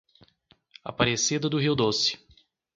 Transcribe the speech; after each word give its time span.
Aparecida 0.83 1.47
do 1.47 1.59
Rio 1.59 1.75
Doce 1.75 2.17